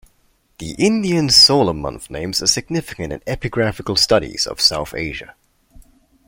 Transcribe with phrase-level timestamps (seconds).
[0.57, 5.35] The Indian solar month names are significant in epigraphical studies of South Asia.